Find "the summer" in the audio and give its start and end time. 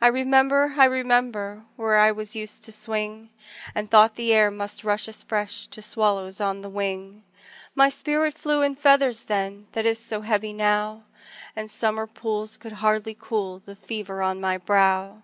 11.56-12.06